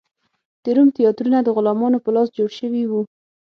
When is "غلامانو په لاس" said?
1.55-2.27